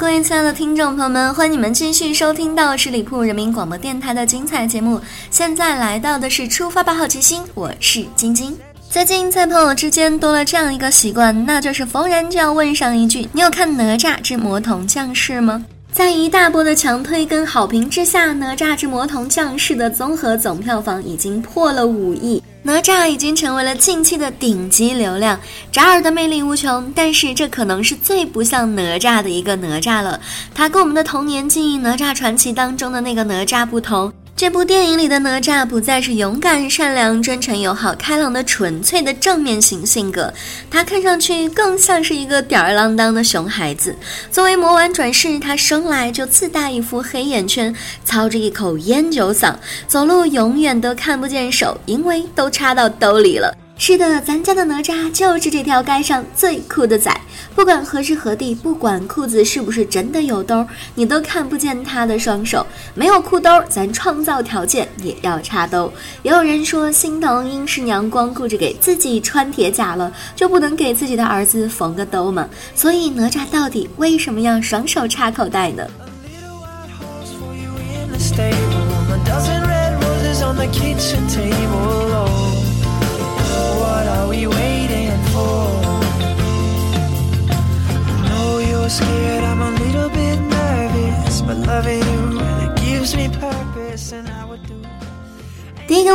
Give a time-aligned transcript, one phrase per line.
[0.00, 4.98] 各位亲爱的听众朋友们，欢迎你们继续收听到十里铺人民广播电台的精彩节目。
[5.30, 8.56] 现在来到的是出发吧，好奇心，我是晶晶。
[8.88, 22.40] 最近在朋友之间多了这样一个习惯，那就是逢人就要问上一句：“你有看《哪吒之魔童降世》吗？”在一大波的强推跟好评之下，《哪吒之魔童降世》的综合总票房已经破了五亿。
[22.62, 25.38] 哪吒已经成为了近期的顶级流量，
[25.72, 30.20] 扎尔的魅力无穷，但是这可能是最不像哪吒的一个哪吒了。
[30.54, 40.32] 他跟我们的童年记忆《哪吒传奇》当中的那个哪吒不同，这部电影里的哪吒不再是勇敢、善良、真诚、友好、开朗的纯粹的正面型性格，
[40.70, 43.94] 他看上去更像是一个吊儿郎当的熊孩子。
[44.30, 49.54] 作为魔丸转世，他生来就自带一副黑眼圈，操着一口烟酒嗓，
[49.86, 52.48] 走路永远都看不见手，因为都。
[52.50, 53.54] 插到兜里了。
[53.82, 57.10] 是的，咱家的哪吒就是这条街上最酷的仔。
[57.54, 62.66] 不管何时何地，不管裤子是不是真的有兜，你都看不见他的双手。
[62.94, 65.90] 没有裤兜，咱创造条件也要插兜。
[66.22, 72.46] 也有人说心疼殷师娘光顾着给自己穿铁甲了，就不能给自己的儿子缝个兜吗？
[72.74, 75.86] 所以哪吒到底为什么要双手插口袋呢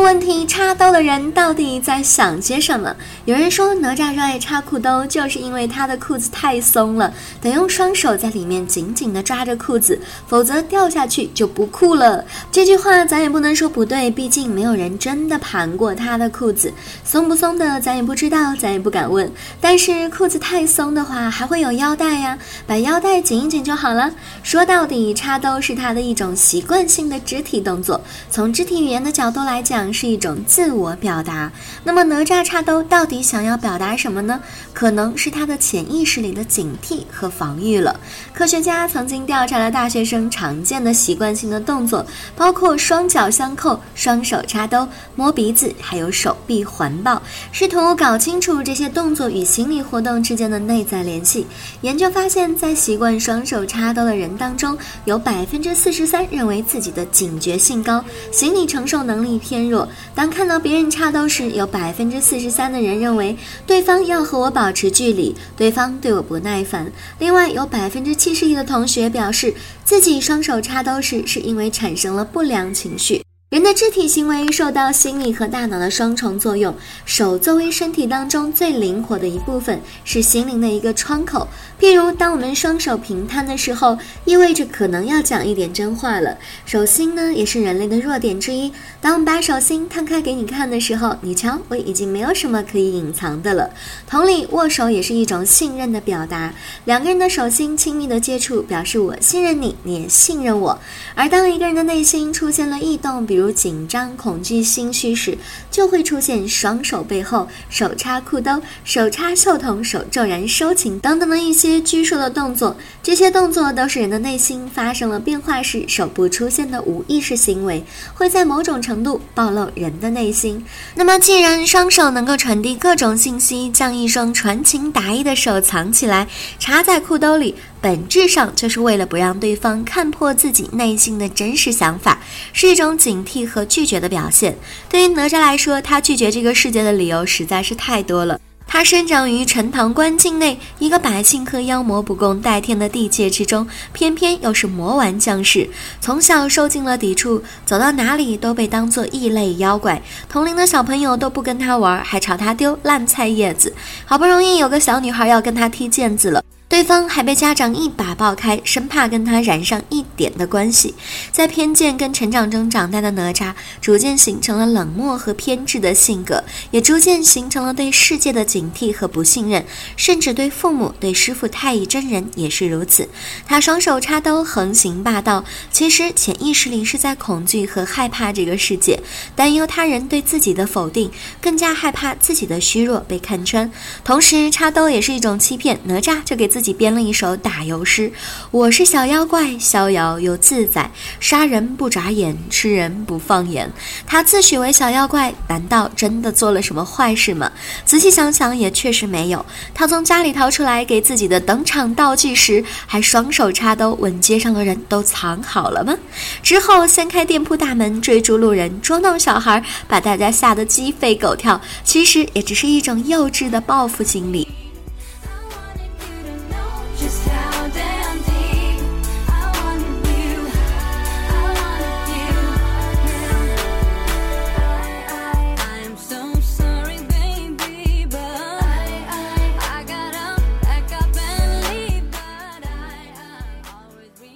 [0.01, 2.95] 问题，插刀的人到底在想些什么？
[3.25, 12.23] 有人说哪吒热爱插裤兜，就是因为他的裤子太松了，得用双手在里面紧紧地抓着裤子，否则掉下去就不酷了。
[12.51, 16.71] 这句话咱也不能说不对，毕竟没有人真的盘过他的裤子，
[17.03, 19.29] 松不松的咱也不知道，咱也不敢问。
[19.59, 22.37] 但是裤子太松的话，还会有腰带呀，
[22.67, 24.11] 把腰带紧一紧就好了。
[24.43, 27.99] 说到底，插兜是他的一种习惯性的肢体动作，
[28.29, 29.55] 从肢体语言的角度来。
[29.65, 31.51] 讲是一种自我表达。
[31.83, 34.39] 那么哪吒插兜到底你想要表达什么呢？
[34.71, 37.99] 可能是他的潜意识里的警惕和防御了。
[38.33, 42.05] 科学家曾经调查了大学生常见的习惯性的动作，
[42.35, 47.19] 包括双脚相扣、双手插兜、摸鼻子，还有手臂环抱，
[47.51, 51.47] 试图搞清楚这些动作与心理活动之间的内在联系。
[51.81, 59.55] 研究发现，在习惯双手插兜的人当中，有百分之四十三认为自己的警觉性高，心理承受能力偏。
[59.55, 59.87] 偏弱。
[60.13, 66.91] 当看到别人插兜时，有百分之四十三的人认为对方要和我保持距离，对方对我不耐烦。
[67.19, 73.24] 另外，有百分之七十一的同学表示，自己双手插兜时是因为产生了不良情绪。
[73.55, 76.75] 人的肢体行为受到心理和大脑的双重作用。
[77.05, 81.47] 手作为身体当中最灵活的一部分，是心灵的一个窗口。
[81.79, 86.37] 譬如，当我们双手平摊的时候，意味着可能要讲一点真话了。
[86.65, 88.73] 手心呢，也是人类的弱点之一。
[88.99, 93.69] 当我们把手心摊开给你看的时候，你瞧，我已经没有什么可以隐藏的了。
[94.05, 96.53] 同理，握手也是一种信任的表达。
[96.83, 100.77] 两个人的手心亲密的接触，表示我信任你，你也信任我。
[101.13, 105.37] 而当一个人的内心出现了异动，比如如紧张、恐惧、心虚时，
[105.69, 112.75] 就会出现双手背后、手插裤兜、手插袖筒、手骤然收紧等等的一些拘束的动作。
[113.03, 117.83] 这些动作都是人的内心发生了变化时手部出现的无意识行为，
[118.15, 120.65] 会在某种程度暴露人的内心。
[120.95, 127.53] 那么，既然双手能够传递各种信息，将一双传情达意的手藏起来，插在裤兜里。
[127.85, 132.19] 本质上就是为了不让对方看破自己内心的真实想法，
[132.51, 134.57] 是一种警惕和拒绝的表现。
[134.89, 138.39] 对于哪吒来说，他拒绝这个世界的理由实在是太多了。
[138.65, 145.69] 他生长于陈塘关境内一个百姓和妖魔不共戴天的地界之中，偏偏又是魔丸将士，
[146.01, 153.71] 从小受尽了抵触，走到哪里都被当作异类妖怪，同龄的小朋友都不跟他玩，还朝他丢烂菜叶子。
[154.05, 156.43] 好不容易有个小女孩要跟他踢毽子了。
[156.67, 160.95] 对方还被家长一把抱开，生怕跟他染上一点的关系。
[161.31, 169.63] 在偏见跟成长中长大的哪吒，逐渐形成了冷漠和偏执的性格，也逐渐形成了对世界的警惕和不信任，
[169.95, 173.07] 甚至对父母、对师傅太乙真人也是如此。
[173.45, 178.99] 他双手插兜，横行霸道，其实潜意识里是在恐惧和害怕这个世界，
[179.35, 183.71] 担忧他人对自己的否定，更加害怕自己的虚弱被看穿。
[184.03, 185.79] 同时，插兜也是一种欺骗。
[185.83, 186.75] 哪吒就给自己。
[186.75, 188.11] 编了一首打油诗：
[188.51, 190.91] 我是小妖怪，逍遥又自在，
[191.21, 193.71] 杀人不眨眼，吃人不放眼。
[194.05, 197.49] 他自诩为小妖怪，难道真的做了什么坏事吗？
[197.85, 199.45] 仔细想想，也确实没有。
[199.73, 205.95] 他从家里逃出来给自己的登场道具时，还双手插兜问街上的人都藏好了吗？
[206.43, 211.59] 之后掀开店铺大门，追逐路人，捉弄小孩，把大家吓得鸡飞狗跳。
[211.85, 214.45] 其实也只是一种幼稚的报复心理。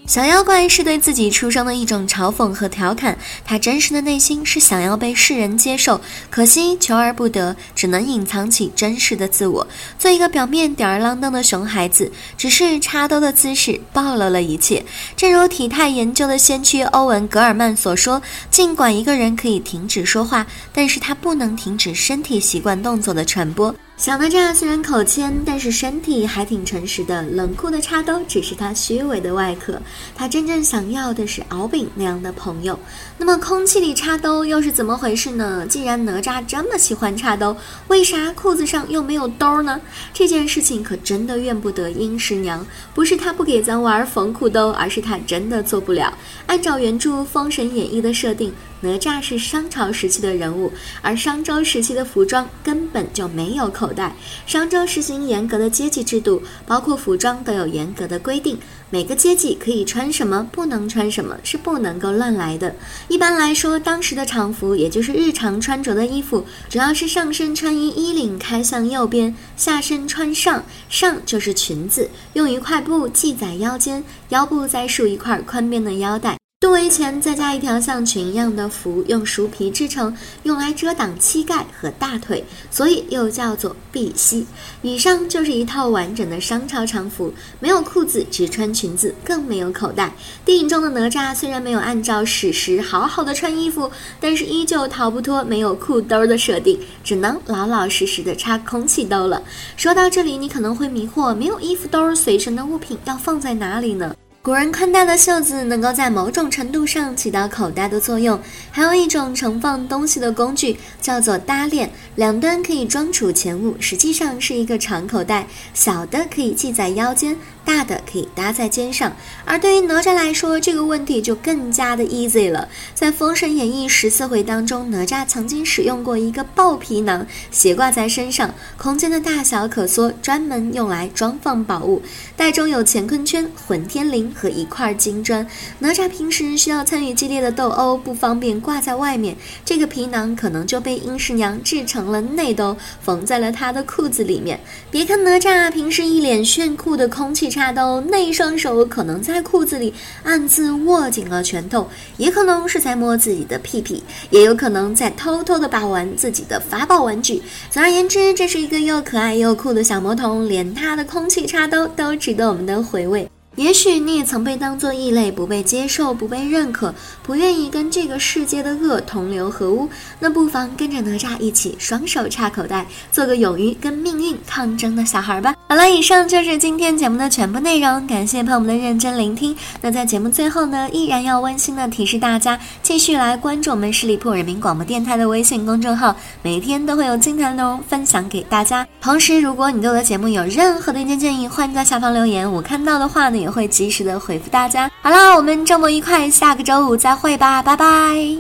[0.10, 3.16] 小妖怪是对自己出生的一种嘲讽和调侃，
[3.46, 6.02] 他真实的内心是想要被世人接受，
[6.32, 9.68] 可惜求而不得，只能隐藏起真实的自我，
[10.00, 12.12] 做一个表面吊儿郎当的熊孩子。
[12.36, 14.84] 只是插兜的姿势暴露了一切，
[15.16, 18.20] 正如体态研究的先驱欧文·格尔曼所说
[18.50, 27.22] ：“尽管一个人可以停止说话，但是他不能停止身体习惯动作的传播。”小哪吒虽然口谦，但是身体还挺诚实的。
[27.24, 29.78] 冷酷的插兜只是他虚伪的外壳，
[30.16, 32.80] 他真正想要的是敖丙那样的朋友。
[33.18, 35.68] 那么空气里插兜又是怎么回事呢？
[35.68, 37.54] 既然哪吒这么喜欢插兜，
[37.90, 39.82] 为啥裤子上又没有兜呢？
[40.14, 46.18] 这件事情可真的怨不得殷师娘，不是他不给咱玩缝裤兜，而是他真的做不了。
[46.46, 48.54] 按照原著《封神演义》的设定。
[48.82, 50.72] 哪吒是商朝时期的人物，
[51.02, 54.16] 而商周时期的服装根本就没有口袋。
[54.48, 58.58] 商周实行严格的阶级制度，包括服装都有严格的规定，
[58.90, 62.74] 每个阶级可以穿什么，不能穿什么，是不能够乱来的。
[63.10, 76.39] 一般来说，当时的常服，也就是日常穿着的衣服，主要是上身穿衣衣领开向右边，下身穿上，上就是裙子，用一块布系在腰间，腰部再束一块宽边的腰带。
[76.70, 84.46] 肚围前再加一条像裙一样的服，用熟皮制成，用来遮挡膝盖和大腿，所以又叫做碧膝。
[84.84, 90.14] 以上就是一套完整的商朝常服，没有裤子，只穿裙子，更没有口袋。
[90.46, 93.90] 电影中的哪吒虽然没有按照史实好好的穿衣服，
[94.22, 99.42] 但是依旧逃不脱没有裤兜的设定，只能老老实实的插空气兜了。
[99.76, 104.16] 说到这里，你可能会迷惑，没有衣服兜，随身的物品要放在哪里呢？
[104.42, 108.40] 古人宽大的袖子能够在某种程度上起到口袋的作用，
[108.72, 117.36] 还有一种盛放东西的工具叫做搭链，两端可以装储钱物，实际上是一个长口袋，小的可以系在腰间。
[117.70, 122.68] 大的可以搭在肩上，而对于哪吒来说，这个问题就更加的 easy 了。
[122.96, 132.02] 在《封神演义》十四回当中，哪吒曾经使用过一个豹皮囊，斜挂在身上，空间的大小可缩，专门用来装放宝物。
[132.36, 135.46] 袋中有乾坤圈、混天绫和一块金砖。
[135.78, 144.60] 哪吒平时需要参与激烈的斗殴，不方便挂在外面，这个皮囊可能就被殷师娘制成了内兜，缝在了他的裤子里面。
[144.90, 147.59] 别看哪吒平时一脸炫酷的空气。
[147.60, 151.86] 插兜，那一双手可能在裤子里暗自握紧了拳头，
[152.16, 157.44] 也可能是在摸自己的屁屁，也有可能在偷偷的把玩自己的法宝玩具。
[157.70, 163.30] 总而言之，这是一个又可爱又酷的小魔童，连他的空气插兜都值得我们的回味。
[163.56, 169.90] 也许你也曾被当作异类，不被接受，不被认可，不愿意跟这个世界的恶同流合污。
[170.20, 175.54] 那不妨跟着哪吒一起，双手插口袋，做个勇于跟命运抗争的小孩吧。
[175.68, 179.56] 好了，以上就是今天节目的全部内容，感谢朋友们的认真聆听。
[179.82, 188.88] 那在节目最后呢，依然要温馨的提示大家，继续来关注我们十里铺人民广播电台的微信公众号，每天都会有精彩内容分享给大家。
[189.02, 194.92] 同时，如果你对我的节目有任何的意见建议，欢迎在下方留言，我看到的话呢，也会及时的回复大家。
[195.02, 198.38] 好了，我们周末愉快，下个周五再会吧，拜拜。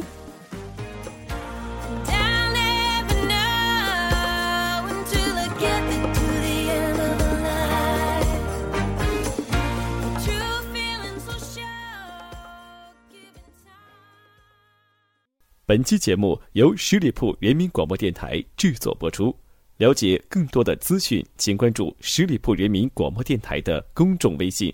[15.65, 19.35] 本期节目由十里铺人民广播电台制作播出。
[19.77, 24.73] 了解更多的资讯，请关注十里铺人民广播电台的公众微信